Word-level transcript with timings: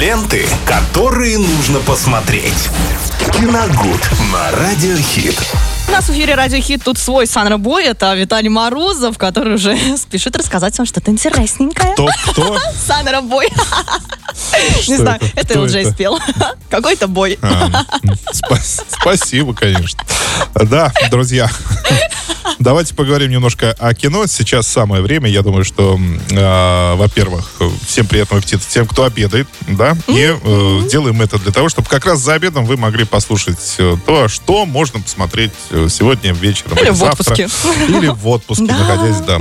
Ленты, 0.00 0.46
которые 0.64 1.36
нужно 1.36 1.78
посмотреть. 1.80 2.70
Киногуд 3.34 4.10
на 4.32 4.50
Радиохит. 4.52 5.38
У 5.88 5.90
нас 5.90 6.06
в 6.06 6.12
эфире 6.12 6.36
Радио 6.36 6.58
Хит 6.58 6.82
тут 6.82 6.96
свой 6.96 7.26
Санра 7.26 7.58
Бой. 7.58 7.84
Это 7.84 8.14
Виталий 8.14 8.48
Морозов, 8.48 9.18
который 9.18 9.56
уже 9.56 9.76
спешит 9.98 10.34
рассказать 10.36 10.78
вам 10.78 10.86
что-то 10.86 11.10
интересненькое. 11.10 11.92
Кто? 11.92 12.08
Кто? 12.30 12.58
Санра 12.78 13.20
Бой. 13.20 13.50
Не 14.88 14.96
знаю, 14.96 15.20
это? 15.34 15.54
LJ 15.54 15.92
спел. 15.92 16.18
Какой-то 16.70 17.06
бой. 17.08 17.38
А, 17.42 17.68
спа- 18.32 18.82
Спасибо, 19.00 19.54
конечно. 19.54 20.02
Да, 20.54 20.92
друзья, 21.10 21.50
давайте 22.58 22.94
поговорим 22.94 23.30
немножко 23.30 23.74
о 23.78 23.94
кино. 23.94 24.26
Сейчас 24.26 24.66
самое 24.66 25.02
время. 25.02 25.28
Я 25.28 25.42
думаю, 25.42 25.64
что, 25.64 25.98
а, 26.36 26.94
во-первых, 26.96 27.50
всем 27.86 28.06
приятного 28.06 28.40
аппетита 28.40 28.62
тем, 28.68 28.86
кто 28.86 29.04
обедает, 29.04 29.48
да, 29.68 29.96
и 30.06 30.34
э, 30.42 30.80
делаем 30.90 31.20
это 31.22 31.38
для 31.38 31.52
того, 31.52 31.68
чтобы 31.68 31.88
как 31.88 32.06
раз 32.06 32.20
за 32.20 32.34
обедом 32.34 32.64
вы 32.66 32.76
могли 32.76 33.04
послушать 33.04 33.74
э, 33.78 33.96
то, 34.06 34.28
что 34.28 34.66
можно 34.66 35.00
посмотреть 35.00 35.52
э, 35.70 35.88
сегодня 35.90 36.32
вечером 36.32 36.78
Или 36.78 36.90
в 36.90 36.96
завтра. 36.96 37.22
отпуске. 37.32 37.48
Или 37.88 38.08
в 38.08 38.28
отпуске, 38.28 38.64
находясь, 38.64 39.20
да. 39.20 39.38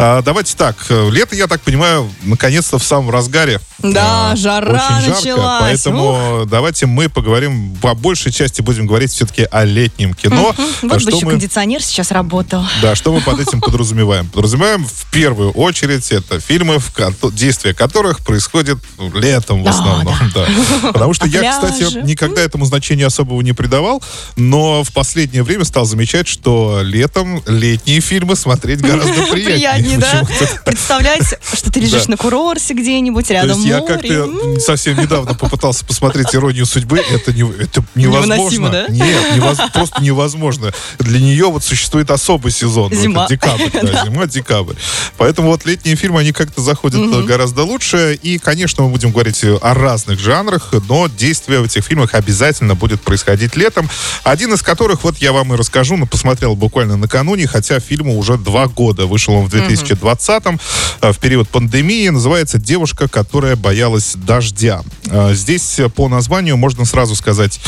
А, 0.00 0.22
давайте 0.22 0.56
так. 0.56 0.76
э, 0.90 1.10
Лето, 1.10 1.34
я 1.34 1.46
так 1.46 1.60
понимаю, 1.62 2.10
наконец-то 2.22 2.78
в 2.78 2.84
самом 2.84 3.10
разгаре. 3.10 3.60
Да, 3.78 4.32
жара 4.38 4.70
очень 4.72 5.04
жарко, 5.06 5.20
началась. 5.20 5.60
Поэтому 5.60 6.44
давайте 6.46 6.86
мы 6.86 7.08
поговорим, 7.08 7.76
по 7.82 7.94
большей 7.94 8.32
части 8.32 8.62
будем 8.62 8.86
говорить 8.86 9.10
все-таки 9.12 9.46
о 9.50 9.64
летнем 9.64 10.14
кино. 10.14 10.54
Вот 10.82 10.92
бы 10.94 11.00
что 11.00 11.10
еще 11.10 11.24
мы, 11.26 11.32
кондиционер 11.32 11.82
сейчас 11.82 12.10
работал. 12.10 12.64
да, 12.82 12.94
что 12.94 13.12
мы 13.12 13.20
под 13.20 13.40
этим 13.40 13.60
подразумеваем? 13.60 14.28
Подразумеваем 14.28 14.86
в 14.86 15.10
первую 15.10 15.50
очередь 15.52 16.10
это 16.12 16.40
фильмы, 16.40 16.78
в 16.78 16.92
кото- 16.94 17.30
действие 17.32 17.74
которых 17.74 18.20
происходит 18.20 18.78
летом 19.14 19.62
в 19.62 19.64
Да, 19.64 19.70
основном. 19.70 20.14
Да. 20.34 20.46
Потому 20.92 21.14
что 21.14 21.26
я, 21.26 21.50
кстати, 21.52 21.78
Пляжи. 21.80 22.02
никогда 22.02 22.40
этому 22.42 22.64
значения 22.64 23.06
особого 23.06 23.40
не 23.42 23.52
придавал, 23.52 24.02
но 24.36 24.82
в 24.84 24.92
последнее 24.92 25.42
время 25.42 25.64
стал 25.64 25.84
замечать, 25.84 26.28
что 26.28 26.80
летом 26.82 27.42
летние 27.46 28.00
фильмы 28.00 28.36
смотреть 28.36 28.80
гораздо 28.80 29.12
приятнее. 29.32 29.44
Приятнее, 29.44 29.98
да? 29.98 30.22
Представлять, 30.64 31.34
что 31.54 31.70
ты 31.72 31.80
лежишь 31.80 32.04
Да. 32.06 32.12
на 32.12 32.16
курорте 32.16 32.74
где-нибудь, 32.74 33.28
рядом 33.30 33.56
есть 33.56 33.66
я 33.68 33.78
море. 33.78 33.94
как-то. 33.94 34.26
Совсем 34.60 34.98
недавно 34.98 35.34
попытался 35.34 35.84
посмотреть 35.84 36.34
«Иронию 36.34 36.66
судьбы». 36.66 36.98
Это, 36.98 37.32
не, 37.32 37.42
это 37.42 37.84
невозможно. 37.94 38.70
Да? 38.70 38.86
Нет, 38.88 39.36
невоз- 39.36 39.72
просто 39.72 40.02
невозможно. 40.02 40.72
Для 40.98 41.20
нее 41.20 41.46
вот 41.46 41.64
существует 41.64 42.10
особый 42.10 42.52
сезон. 42.52 42.90
Вот 42.90 42.98
Зима. 42.98 43.24
это 43.24 43.34
декабрь. 43.34 43.70
Да, 43.88 44.04
зима, 44.04 44.26
декабрь. 44.26 44.74
Поэтому 45.16 45.50
вот 45.50 45.64
летние 45.64 45.96
фильмы, 45.96 46.20
они 46.20 46.32
как-то 46.32 46.60
заходят 46.60 47.00
э, 47.00 47.22
гораздо 47.22 47.62
лучше. 47.62 48.18
И, 48.22 48.38
конечно, 48.38 48.84
мы 48.84 48.90
будем 48.90 49.12
говорить 49.12 49.42
э, 49.44 49.56
о 49.56 49.74
разных 49.74 50.18
жанрах, 50.18 50.72
но 50.88 51.08
действие 51.08 51.60
в 51.60 51.64
этих 51.64 51.84
фильмах 51.84 52.14
обязательно 52.14 52.74
будет 52.74 53.00
происходить 53.00 53.56
летом. 53.56 53.88
Один 54.24 54.52
из 54.52 54.62
которых, 54.62 55.04
вот 55.04 55.18
я 55.18 55.32
вам 55.32 55.54
и 55.54 55.56
расскажу, 55.56 55.96
но 55.96 56.06
посмотрел 56.06 56.54
буквально 56.54 56.96
накануне, 56.96 57.46
хотя 57.46 57.80
фильму 57.80 58.18
уже 58.18 58.36
два 58.36 58.66
года. 58.66 59.06
Вышел 59.06 59.34
он 59.34 59.46
в 59.46 59.54
2020-м, 59.54 60.60
э, 61.00 61.12
в 61.12 61.18
период 61.18 61.48
пандемии. 61.48 62.08
Называется 62.08 62.58
«Девушка, 62.58 63.08
которая 63.08 63.56
боялась 63.56 64.14
дождя». 64.24 64.82
Э, 65.06 65.34
Здесь 65.34 65.78
э, 65.78 65.88
по 65.88 66.08
названию 66.08 66.56
можно 66.56 66.84
сразу 66.84 67.14
сказать, 67.16 67.60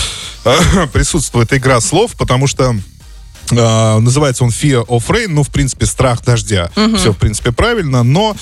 присутствует 0.92 1.52
игра 1.52 1.80
слов, 1.80 2.12
потому 2.16 2.46
что 2.46 2.74
а, 3.52 3.98
называется 3.98 4.44
он 4.44 4.50
Fear 4.50 4.86
of 4.86 5.06
Rain, 5.08 5.28
ну, 5.28 5.42
в 5.42 5.50
принципе, 5.50 5.86
страх 5.86 6.22
дождя. 6.24 6.70
Все, 6.96 7.12
в 7.12 7.16
принципе, 7.16 7.52
правильно. 7.52 8.02
Но 8.02 8.36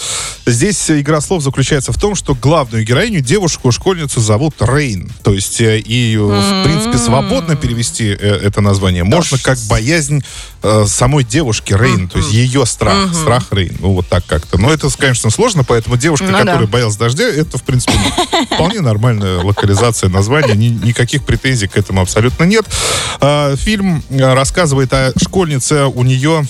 здесь 0.47 0.91
игра 0.91 1.20
слов 1.20 1.42
заключается 1.42 1.92
в 1.92 1.98
том, 1.98 2.14
что 2.14 2.34
главную 2.34 2.84
героиню, 2.84 3.20
девушку, 3.20 3.73
школьницу 3.73 4.20
зовут 4.20 4.55
Рейн. 4.61 5.11
То 5.23 5.33
есть, 5.33 5.61
э, 5.61 5.79
и, 5.79 6.17
э, 6.17 6.19
в 6.19 6.64
принципе, 6.64 6.98
свободно 6.98 7.56
перевести 7.56 8.06
э, 8.09 8.41
это 8.42 8.61
название 8.61 9.05
можно 9.05 9.39
как 9.39 9.59
боязнь 9.69 10.23
самой 10.86 11.23
девушки 11.23 11.73
Рейн, 11.73 12.08
то 12.08 12.18
есть 12.18 12.33
ее 12.33 12.67
страх, 12.67 13.14
страх 13.14 13.45
Рейн. 13.52 13.77
Ну, 13.79 13.92
вот 13.92 14.08
так 14.08 14.27
как-то. 14.27 14.58
Но 14.58 14.73
это, 14.73 14.89
конечно, 14.97 15.30
сложно, 15.30 15.63
поэтому 15.63 15.97
девушка, 15.97 16.27
Ну 16.27 16.33
да. 16.33 16.39
которая 16.41 16.67
боялась 16.67 16.97
дождя, 16.97 17.24
это, 17.29 17.58
в 17.58 17.63
принципе, 17.63 17.92
вполне 18.52 18.80
нормальная 18.80 19.39
локализация 19.39 20.11
названия. 20.11 20.55
Ни- 20.55 20.86
никаких 20.86 21.24
претензий 21.24 21.68
к 21.68 21.77
этому 21.77 22.01
абсолютно 22.01 22.42
нет. 22.45 22.64
А, 23.20 23.55
Фильм 23.57 24.02
рассказывает 24.11 24.92
о 24.92 24.98
школьнице, 25.17 25.85
у 25.86 26.03
нее 26.03 26.45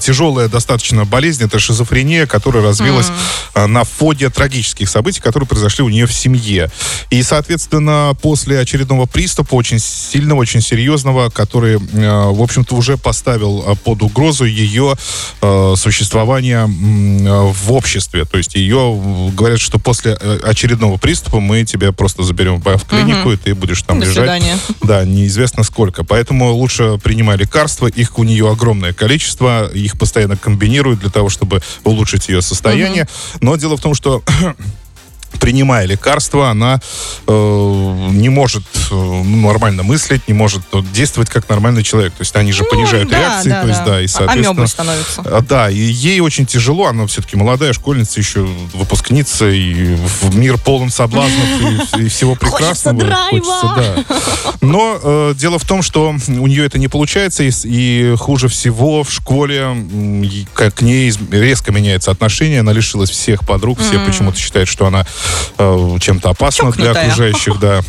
тяжелая 0.00 0.48
достаточно 0.48 1.04
болезнь, 1.04 1.44
это 1.44 1.58
шизофрения, 1.58 2.26
которая 2.26 2.62
развилась 2.62 3.10
э, 3.54 3.66
на 3.66 3.84
фоне 3.84 4.30
трагических 4.30 4.88
событий, 4.88 5.20
которые 5.20 5.46
произошли 5.46 5.84
у 5.84 5.88
нее 5.88 6.06
в 6.06 6.12
семье. 6.12 6.70
И, 7.10 7.22
соответственно, 7.22 8.16
после 8.20 8.58
очередного 8.58 9.06
приступа, 9.06 9.54
очень 9.54 9.78
сильного, 9.78 10.40
очень 10.40 10.60
серьезного, 10.60 11.30
который, 11.30 11.74
э, 11.76 11.78
в 11.78 12.40
общем-то, 12.42 12.74
уже 12.74 12.96
поставил 12.96 13.64
э, 13.66 13.74
под 13.76 14.02
угрозу 14.02 14.44
ее 14.44 14.94
э, 15.40 15.74
существование 15.76 16.66
э, 16.66 17.52
в 17.52 17.72
обществе. 17.72 18.24
То 18.24 18.38
есть 18.38 18.54
ее 18.54 18.78
э, 18.78 19.30
говорят, 19.32 19.60
что 19.60 19.78
после 19.78 20.16
э, 20.20 20.40
очередного 20.44 20.96
приступа 20.96 21.40
мы 21.40 21.64
тебя 21.64 21.92
просто 21.92 22.22
заберем 22.22 22.60
в 22.60 22.84
клинику, 22.86 23.32
и 23.32 23.36
ты 23.36 23.54
будешь 23.54 23.82
там 23.82 23.98
До 24.00 24.06
лежать. 24.06 24.16
свидания. 24.18 24.58
Да, 24.82 25.04
неизвестно 25.04 25.64
сколько. 25.64 26.04
Поэтому 26.04 26.52
лучше 26.52 26.98
принимай 27.02 27.36
лекарства. 27.36 27.86
Их 27.88 28.18
у 28.18 28.24
нее 28.24 28.50
огромное 28.50 28.92
количество. 28.92 29.70
Их 29.72 29.98
постоянно 29.98 30.36
комбинируют 30.36 31.00
для 31.00 31.10
того, 31.10 31.28
чтобы 31.28 31.62
улучшить 31.84 32.28
ее 32.28 32.42
состояние. 32.42 33.08
Но 33.40 33.56
дело 33.56 33.76
в 33.76 33.80
том, 33.80 33.94
что 33.94 34.22
принимая 35.40 35.86
лекарства, 35.86 36.50
она 36.50 36.80
э, 37.26 37.32
не 38.12 38.28
может 38.28 38.62
э, 38.90 38.94
ну, 38.94 39.46
нормально 39.48 39.82
мыслить, 39.82 40.28
не 40.28 40.34
может 40.34 40.62
действовать 40.92 41.28
как 41.30 41.48
нормальный 41.48 41.82
человек. 41.82 42.12
То 42.12 42.22
есть 42.22 42.34
они 42.36 42.52
же 42.52 42.64
понижают 42.64 43.06
Ну, 43.06 43.10
да, 43.12 43.18
реакции, 43.18 43.50
да, 43.50 43.62
то 43.62 43.68
есть 43.68 43.80
да. 43.80 43.86
да, 43.86 44.00
и 44.00 44.04
А- 44.04 44.08
соответственно. 44.08 44.50
амебой 44.50 44.68
становится. 44.68 45.22
А, 45.24 45.40
Да, 45.42 45.70
и 45.70 45.76
ей 45.78 46.20
очень 46.20 46.46
тяжело, 46.46 46.86
она 46.86 47.06
все-таки 47.06 47.36
молодая 47.36 47.72
школьница, 47.72 48.20
еще 48.20 48.46
выпускница, 48.74 49.48
и 49.50 49.94
в 50.20 50.36
мир 50.36 50.58
полон 50.58 50.90
соблазнов 50.90 51.96
и, 51.96 52.04
и 52.04 52.08
всего 52.08 52.34
прекрасного. 52.34 52.98
драйва. 53.00 53.74
да. 53.76 54.04
Но 54.60 54.98
э, 55.02 55.34
дело 55.36 55.58
в 55.58 55.64
том, 55.64 55.82
что 55.82 56.14
у 56.28 56.46
нее 56.46 56.64
это 56.66 56.78
не 56.78 56.88
получается, 56.88 57.42
и, 57.42 57.50
и 57.64 58.14
хуже 58.16 58.48
всего 58.48 59.02
в 59.02 59.12
школе 59.12 59.74
и 60.22 60.46
к, 60.54 60.82
ней 60.82 61.12
резко 61.30 61.72
меняется 61.72 62.10
отношение, 62.10 62.60
она 62.60 62.72
лишилась 62.72 63.10
всех 63.10 63.44
подруг, 63.46 63.78
все 63.80 63.98
почему-то 64.04 64.38
считают, 64.38 64.68
что 64.68 64.86
она 64.86 65.06
э, 65.58 65.98
чем-то 66.00 66.30
опасна 66.30 66.70
для 66.72 66.92
окружающих, 66.92 67.58
да. 67.58 67.82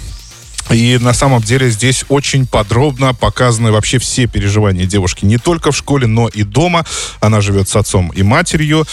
И 0.70 0.98
на 1.00 1.14
самом 1.14 1.42
деле 1.42 1.70
здесь 1.70 2.06
очень 2.10 2.48
подробно 2.48 3.14
показаны 3.14 3.72
вообще 3.72 4.00
все 4.00 4.28
переживания 4.28 4.86
девушки. 4.86 5.26
Не 5.26 5.38
только 5.38 5.72
в 5.72 5.78
школе, 5.78 6.08
но 6.08 6.28
и 6.28 6.44
дома. 6.44 6.86
Она 7.20 7.42
живет 7.42 7.68
с 7.68 7.76
отцом 7.76 8.10
и 8.10 8.24
матерью, 8.24 8.86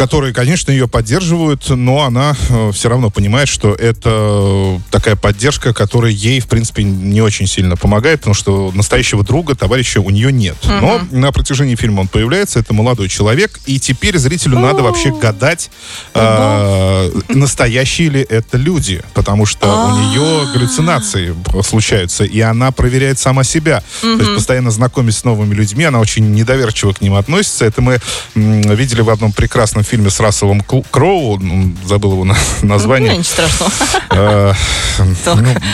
которые, 0.00 0.32
конечно, 0.32 0.70
ее 0.70 0.88
поддерживают, 0.88 1.68
но 1.68 2.04
она 2.04 2.34
все 2.72 2.88
равно 2.88 3.10
понимает, 3.10 3.48
что 3.48 3.74
это 3.74 4.80
такая 4.90 5.14
поддержка, 5.14 5.74
которая 5.74 6.10
ей, 6.10 6.40
в 6.40 6.46
принципе, 6.46 6.84
не 6.84 7.20
очень 7.20 7.46
сильно 7.46 7.76
помогает, 7.76 8.20
потому 8.20 8.32
что 8.32 8.72
настоящего 8.74 9.22
друга, 9.22 9.54
товарища 9.54 10.00
у 10.00 10.08
нее 10.08 10.32
нет. 10.32 10.56
Но 10.64 11.02
на 11.10 11.32
протяжении 11.32 11.74
фильма 11.74 12.00
он 12.00 12.08
появляется, 12.08 12.60
это 12.60 12.72
молодой 12.72 13.10
человек, 13.10 13.60
и 13.66 13.78
теперь 13.78 14.16
зрителю 14.16 14.58
надо 14.58 14.82
вообще 14.82 15.12
гадать, 15.12 15.70
а, 16.14 17.10
настоящие 17.28 18.08
ли 18.08 18.26
это 18.26 18.56
люди, 18.56 19.02
потому 19.12 19.44
что 19.44 19.68
у 19.68 19.98
нее 19.98 20.50
галлюцинации 20.54 21.36
случаются, 21.62 22.24
и 22.24 22.40
она 22.40 22.72
проверяет 22.72 23.18
сама 23.18 23.44
себя. 23.44 23.82
То 24.00 24.16
есть 24.16 24.34
постоянно 24.34 24.70
знакомясь 24.70 25.18
с 25.18 25.24
новыми 25.24 25.52
людьми, 25.52 25.84
она 25.84 26.00
очень 26.00 26.32
недоверчиво 26.32 26.94
к 26.94 27.02
ним 27.02 27.16
относится. 27.16 27.66
Это 27.66 27.82
мы 27.82 27.98
м, 28.34 28.62
видели 28.74 29.02
в 29.02 29.10
одном 29.10 29.32
прекрасном 29.32 29.84
фильме 29.90 30.10
с 30.10 30.20
Расселом 30.20 30.60
Кроу, 30.90 31.40
забыл 31.86 32.12
его 32.12 32.24
на- 32.24 32.36
Ну, 32.62 32.68
название. 32.68 33.16
ничего 33.16 33.24
страшного. 33.24 33.72
Э, 34.10 34.52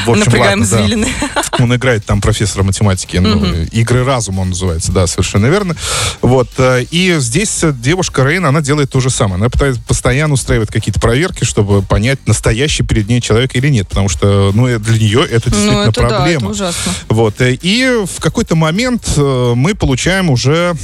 ну, 0.06 0.14
Напрягаем 0.16 0.62
извилины. 0.62 1.08
Он 1.58 1.74
играет 1.74 2.04
там 2.04 2.20
профессора 2.20 2.62
математики. 2.64 3.16
ну, 3.18 3.44
Игры 3.72 4.04
разума 4.04 4.40
он 4.42 4.50
называется, 4.50 4.92
да, 4.92 5.06
совершенно 5.06 5.46
верно. 5.46 5.76
Вот. 6.22 6.48
э, 6.58 6.84
И 6.90 7.16
здесь 7.18 7.62
э, 7.64 7.72
девушка 7.72 8.24
Рейн, 8.24 8.46
она 8.46 8.60
делает 8.60 8.90
то 8.90 9.00
же 9.00 9.10
самое. 9.10 9.36
Она 9.36 9.48
пытается 9.50 9.80
постоянно 9.86 10.34
устраивать 10.34 10.70
какие-то 10.70 11.00
проверки, 11.00 11.44
чтобы 11.44 11.82
понять, 11.82 12.26
настоящий 12.26 12.82
перед 12.82 13.08
ней 13.08 13.20
человек 13.20 13.54
или 13.54 13.68
нет. 13.68 13.88
Потому 13.88 14.08
что, 14.08 14.50
ну, 14.54 14.66
для 14.78 14.98
нее 14.98 15.24
это 15.24 15.50
действительно 15.50 15.84
Ну, 15.84 15.90
это 15.90 16.00
да, 16.00 16.06
это 16.06 16.16
проблема. 16.16 16.50
ужасно. 16.50 16.92
Вот. 17.08 17.34
И 17.40 18.04
в 18.06 18.20
какой-то 18.20 18.54
момент 18.56 19.16
мы 19.16 19.74
получаем 19.74 20.30
уже 20.30 20.74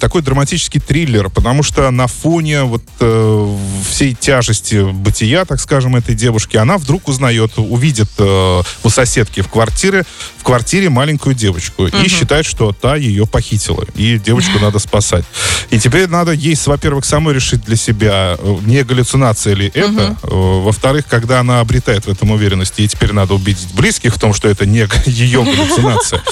такой 0.00 0.22
драматический 0.22 0.80
триллер, 0.80 1.28
потому 1.30 1.62
что 1.62 1.90
на 1.90 2.06
фоне 2.06 2.63
время 2.64 2.66
вот 2.66 2.82
э, 3.00 3.56
всей 3.88 4.14
тяжести 4.14 4.90
бытия, 4.92 5.44
так 5.44 5.60
скажем, 5.60 5.96
этой 5.96 6.14
девушки, 6.14 6.56
она 6.56 6.78
вдруг 6.78 7.08
узнает, 7.08 7.52
увидит 7.56 8.08
э, 8.18 8.62
у 8.82 8.90
соседки 8.90 9.40
в 9.40 9.48
квартире, 9.48 10.04
в 10.38 10.44
квартире 10.44 10.90
маленькую 10.90 11.34
девочку 11.34 11.86
и 11.86 12.08
считает, 12.08 12.46
что 12.46 12.72
та 12.72 12.96
ее 12.96 13.26
похитила, 13.26 13.84
и 13.94 14.18
девочку 14.18 14.58
надо 14.58 14.78
спасать. 14.78 15.24
И 15.70 15.78
теперь 15.78 16.08
надо 16.08 16.32
ей, 16.32 16.58
во-первых, 16.66 17.04
самой 17.04 17.34
решить 17.34 17.64
для 17.64 17.76
себя, 17.76 18.36
э, 18.38 18.56
не 18.64 18.82
галлюцинация 18.82 19.54
ли 19.54 19.70
это, 19.74 20.16
Э, 20.22 20.28
во-вторых, 20.30 21.04
когда 21.08 21.40
она 21.40 21.60
обретает 21.60 22.06
в 22.06 22.08
этом 22.08 22.30
уверенность, 22.30 22.78
ей 22.78 22.88
теперь 22.88 23.12
надо 23.12 23.34
убедить 23.34 23.72
близких 23.74 24.14
в 24.14 24.18
том, 24.18 24.32
что 24.34 24.48
это 24.48 24.66
не 24.66 24.86
ее 25.06 25.42
галлюцинация. 25.42 26.22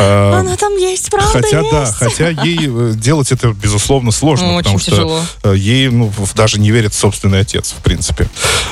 Э, 0.00 0.32
Она 0.40 0.56
там 0.56 0.76
есть, 0.76 1.10
правда 1.10 1.28
Хотя 1.42 1.58
есть. 1.60 1.70
да, 1.72 1.92
хотя 1.92 2.28
ей 2.30 2.58
э, 2.68 2.92
делать 2.94 3.32
это 3.32 3.52
безусловно 3.52 4.10
сложно, 4.12 4.48
Ну, 4.52 4.56
потому 4.58 4.76
очень 4.76 4.82
что 4.86 4.90
тяжело. 4.92 5.20
э, 5.44 5.54
ей 5.56 5.88
ну, 5.88 6.06
в- 6.16 6.34
даже 6.34 6.58
не 6.58 6.70
верит 6.70 6.94
собственный 6.94 7.40
отец, 7.40 7.72
в 7.78 7.82
принципе. 7.82 8.28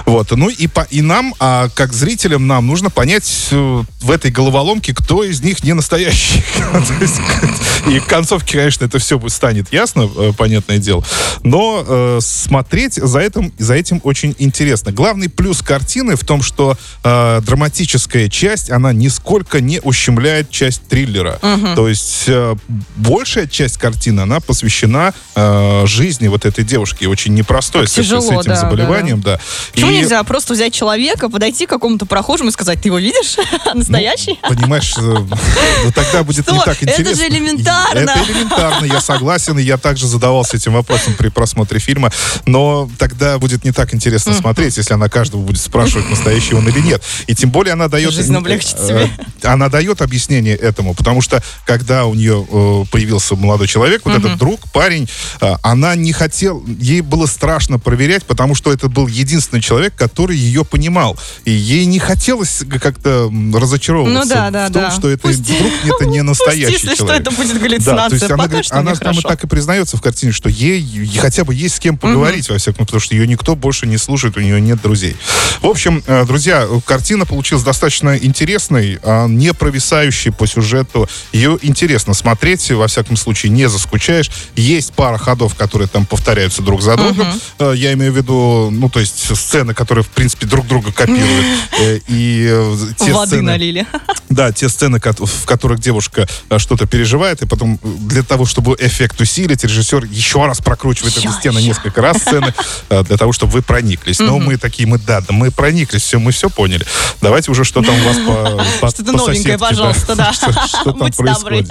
Вот, 0.07 0.31
ну 0.31 0.49
и 0.49 0.67
по 0.67 0.87
и 0.91 1.03
нам, 1.03 1.35
а 1.39 1.69
как 1.75 1.93
зрителям, 1.93 2.47
нам 2.47 2.67
нужно 2.67 2.89
понять 2.91 3.49
в 3.51 4.11
этой 4.11 4.31
головоломке, 4.31 4.95
кто 4.95 5.23
из 5.25 5.43
них 5.43 5.63
не 5.65 5.75
настоящий. 5.75 6.43
И 7.89 8.01
к 8.01 8.07
концовке, 8.07 8.59
конечно, 8.59 8.85
это 8.85 8.99
все 8.99 9.21
станет 9.29 9.73
ясно, 9.73 10.09
понятное 10.37 10.79
дело. 10.79 11.05
Но 11.43 11.85
э, 11.87 12.19
смотреть 12.23 12.95
за 12.95 13.21
этим, 13.21 13.53
за 13.59 13.75
этим 13.75 14.01
очень 14.05 14.35
интересно. 14.39 14.93
Главный 14.93 15.29
плюс 15.29 15.63
картины 15.63 16.17
в 16.17 16.25
том, 16.25 16.43
что 16.43 16.77
э, 17.05 17.41
драматическая 17.45 18.29
часть, 18.29 18.71
она 18.71 18.93
нисколько 18.93 19.61
не 19.61 19.81
ущемляет 19.81 20.51
часть 20.51 20.83
триллера. 20.89 21.18
То 21.75 21.88
есть 21.88 22.25
э, 22.26 22.55
большая 22.97 23.47
часть 23.47 23.79
картины, 23.79 24.20
она 24.20 24.41
посвящена 24.41 25.15
э, 25.35 25.87
жизни 25.87 26.29
вот 26.29 26.44
этой 26.44 26.65
девушки, 26.65 27.05
очень 27.05 27.35
непростой 27.35 27.82
Как 27.82 27.91
с, 27.91 27.93
с 27.93 27.94
тяжело, 27.97 28.41
этим 28.41 28.50
да, 28.50 28.56
заболеванием, 28.56 29.20
да. 29.20 29.38
Почему 29.73 29.91
И- 29.91 29.99
нельзя 29.99 30.23
просто 30.23 30.55
взять 30.55 30.73
человека, 30.73 31.29
подойти 31.29 31.67
к 31.67 31.70
какому-то 31.70 32.06
прохожему 32.06 32.50
и 32.50 32.53
сказать, 32.53 32.81
ты 32.81 32.88
его 32.88 32.99
видишь? 32.99 33.37
Настоящий? 33.75 34.38
Ну, 34.43 34.56
понимаешь, 34.56 34.94
э, 34.97 35.00
ну, 35.00 35.93
тогда 35.93 36.23
будет 36.23 36.50
не 36.50 36.59
так 36.59 36.82
Это 36.82 36.93
интересно. 36.93 37.15
же 37.15 37.29
элементарно. 37.29 37.99
Это 37.99 38.20
элементарно, 38.26 38.85
я 38.85 39.00
согласен, 39.00 39.59
и 39.59 39.62
я 39.62 39.76
также 39.76 40.06
задавался 40.06 40.56
этим 40.56 40.73
вопросом 40.73 41.15
при 41.15 41.29
просмотре 41.29 41.79
фильма, 41.79 42.12
но 42.47 42.88
тогда 42.99 43.38
будет 43.38 43.65
не 43.65 43.73
так 43.73 43.94
интересно 43.94 44.35
смотреть, 44.35 44.76
если 44.76 44.94
она 44.94 45.09
каждого 45.09 45.41
будет 45.41 45.61
спрашивать, 45.61 46.09
настоящий 46.11 46.55
он 46.55 46.69
или 46.69 46.81
нет. 46.81 47.03
И 47.26 47.35
тем 47.35 47.50
более 47.50 47.73
она 47.73 47.88
дает... 47.88 48.12
Жизнь 48.12 48.35
облегчит 48.35 48.76
э, 48.79 48.87
себе. 48.87 49.11
Она 49.43 49.69
дает 49.69 50.03
объяснение 50.03 50.56
этому, 50.56 50.94
потому 50.94 51.07
что 51.20 51.43
когда 51.66 52.06
у 52.06 52.14
нее 52.14 52.46
э, 52.49 52.84
появился 52.90 53.34
молодой 53.37 53.66
человек, 53.66 54.02
вот 54.05 54.16
этот 54.19 54.37
друг, 54.38 54.60
парень, 54.72 55.08
э, 55.40 55.55
она 55.62 55.94
не 55.96 56.12
хотела, 56.12 56.62
ей 56.78 57.00
было 57.00 57.26
страшно 57.26 57.78
проверять, 57.78 58.25
потому 58.25 58.55
что 58.55 58.72
это 58.72 58.88
был 58.88 59.06
единственный 59.06 59.60
человек, 59.60 59.94
который 59.96 60.37
ее 60.37 60.64
понимал. 60.64 61.19
И 61.44 61.50
ей 61.50 61.87
не 61.87 61.99
хотелось 61.99 62.62
как-то 62.81 63.31
разочаровываться 63.55 64.25
Ну 64.25 64.28
да, 64.28 64.50
да, 64.50 64.69
в 64.69 64.72
том, 64.72 64.82
да. 64.82 64.90
что 64.90 65.08
это 65.10 65.22
Пусть- 65.22 65.40
вдруг 65.40 65.72
это 65.84 66.06
не 66.06 66.22
настоящий 66.22 66.72
Пусть, 66.72 66.84
если 66.84 66.94
что, 66.94 67.05
человек. 67.06 67.20
это 67.22 67.31
будет 67.31 67.49
Да, 67.49 67.55
то 67.55 67.60
галлюцинация. 67.60 68.14
есть 68.19 68.25
она, 68.25 68.37
Пока 68.37 68.49
говорит, 68.49 68.66
что 68.66 68.75
она 68.75 68.82
мне 68.90 68.94
же 68.94 69.00
там 69.00 69.19
и 69.19 69.22
так 69.22 69.44
и 69.44 69.46
признается 69.46 69.96
в 69.96 70.02
картине, 70.02 70.32
что 70.32 70.49
ей 70.49 71.10
хотя 71.19 71.44
бы 71.44 71.55
есть 71.55 71.76
с 71.76 71.78
кем 71.81 71.96
поговорить, 71.99 72.49
во 72.49 72.58
всяком, 72.58 72.87
потому 72.87 73.00
что 73.00 73.14
ее 73.14 73.26
никто 73.26 73.56
больше 73.56 73.87
не 73.87 73.96
слушает, 73.99 74.37
у 74.37 74.40
нее 74.40 74.60
нет 74.60 74.81
друзей. 74.82 75.16
В 75.60 75.66
общем, 75.66 76.02
э, 76.06 76.25
друзья, 76.25 76.66
картина 76.84 77.26
получилась 77.26 77.64
достаточно 77.64 78.16
интересной, 78.16 78.99
а, 79.02 79.26
не 79.26 79.52
провисающей 79.52 80.32
по 80.32 80.46
сюжету. 80.46 80.88
Ее 81.32 81.58
интересно 81.62 82.14
смотреть, 82.14 82.70
во 82.70 82.87
всяком 82.87 83.17
случае, 83.17 83.50
не 83.52 83.69
заскучаешь. 83.69 84.31
Есть 84.56 84.93
пара 84.94 85.19
ходов, 85.19 85.55
которые 85.55 85.88
там 85.88 86.06
повторяются 86.06 86.62
друг 86.62 86.82
за 86.82 86.96
другом. 86.96 87.26
Э, 87.58 87.73
Я 87.76 87.93
имею 87.94 88.12
в 88.12 88.17
виду, 88.17 88.70
ну, 88.70 88.88
то 88.88 89.00
есть 89.00 89.35
сцены, 89.37 89.75
которые, 89.75 90.05
в 90.05 90.08
принципе, 90.08 90.46
друг 90.46 90.67
друга 90.67 90.93
копируют. 90.93 91.46
Э, 91.81 91.99
И 92.08 92.46
э, 92.50 92.76
те 92.99 93.12
Воды 93.12 93.29
сцены... 93.37 93.43
налили. 93.43 93.87
Да, 94.29 94.52
те 94.52 94.69
сцены, 94.69 95.00
в 95.00 95.44
которых 95.46 95.81
девушка 95.81 96.29
что-то 96.58 96.87
переживает, 96.87 97.41
и 97.43 97.46
потом 97.46 97.81
для 97.82 98.23
того, 98.23 98.44
чтобы 98.44 98.76
эффект 98.79 99.19
усилить, 99.20 99.64
режиссер 99.64 100.05
еще 100.05 100.44
раз 100.44 100.58
прокручивает 100.61 101.17
Еще, 101.17 101.29
эти 101.29 101.34
сцены 101.34 101.58
еще. 101.58 101.69
несколько 101.69 102.02
раз 102.02 102.19
сцены 102.19 102.52
для 102.91 103.17
того, 103.17 103.32
чтобы 103.32 103.52
вы 103.52 103.62
прониклись. 103.62 104.19
Но 104.19 104.38
мы 104.38 104.58
такие, 104.58 104.87
мы 104.87 104.99
да, 104.99 105.20
да, 105.23 105.29
мы 105.31 105.50
прониклись, 105.50 106.02
все, 106.02 106.19
мы 106.19 106.32
все 106.32 106.50
поняли. 106.50 106.87
Давайте 107.23 107.50
уже 107.50 107.64
что 107.64 107.82
там 107.82 107.94
у 107.94 108.05
вас 108.05 108.17
по, 108.81 108.88
Что-то 108.91 109.12
новенькое, 109.12 109.58
пожалуйста, 109.58 110.14
да. 110.14 110.32
Что, 110.81 110.93
там 110.93 111.11
происходит. 111.13 111.71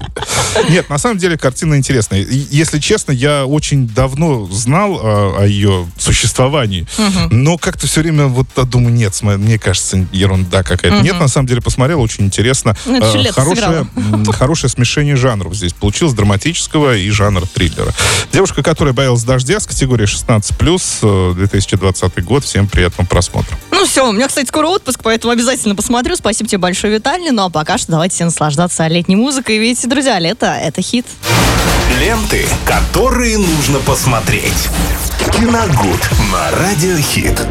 Нет, 0.70 0.90
на 0.90 0.98
самом 0.98 1.18
деле 1.18 1.38
картина 1.38 1.76
интересная. 1.76 2.20
Если 2.22 2.80
честно, 2.80 3.12
я 3.12 3.46
очень 3.46 3.88
давно 3.88 4.46
знал 4.48 4.98
э, 4.98 5.44
о 5.44 5.46
ее 5.46 5.88
существовании, 5.98 6.88
но 7.32 7.58
как-то 7.58 7.88
все 7.88 8.02
время 8.02 8.28
вот 8.28 8.48
а, 8.56 8.64
думаю, 8.64 8.94
нет, 8.94 9.18
мне 9.22 9.58
кажется, 9.58 10.06
ерунда 10.12 10.64
какая-то. 10.64 11.02
Нет, 11.02 11.20
на 11.20 11.28
самом 11.28 11.48
деле 11.48 11.62
посмотрел, 11.62 12.02
очень 12.02 12.26
интересно. 12.26 12.76
Ну, 12.86 12.98
Э, 13.02 13.18
лето 13.18 13.34
хорошее, 13.34 13.88
хорошее 14.34 14.70
смешение 14.70 15.16
жанров 15.16 15.56
здесь 15.56 15.74
получилось, 15.74 16.14
драматического 16.14 16.96
и 16.96 17.10
жанра 17.10 17.46
триллера. 17.46 17.94
Девушка, 18.32 18.64
которая 18.64 18.94
боялась 18.94 19.24
дождя 19.24 19.60
с 19.60 19.66
категории 19.66 20.06
16+, 20.06 21.00
э, 21.02 21.34
2020 21.36 22.24
год. 22.24 22.44
Всем 22.44 22.68
приятного 22.68 23.08
просмотра. 23.08 23.58
Ну 23.72 23.86
все, 23.86 24.08
у 24.08 24.12
меня, 24.12 24.28
кстати, 24.28 24.48
скоро 24.48 24.68
отпуск, 24.68 25.02
поэтому 25.04 25.34
обязательно 25.34 25.76
посмотрю. 25.76 26.16
Спасибо 26.16 26.50
тебе 26.50 26.60
большое, 26.60 26.94
Виталий. 26.94 27.32
Ну 27.32 27.46
а 27.46 27.50
пока 27.50 27.78
что 27.78 27.92
давайте 27.92 28.16
все 28.16 28.26
наслаждаться 28.26 28.84
летней 28.98 29.16
музыкой. 29.16 29.60
Ведь, 29.60 29.88
друзья, 29.88 30.18
лето— 30.18 30.48
это 30.62 30.82
хит. 30.82 31.06
Ленты, 32.00 32.46
которые 32.66 33.38
нужно 33.38 33.80
посмотреть. 33.80 34.70
Киногуд 35.34 36.10
на 36.32 36.52
Радиохит. 36.52 37.48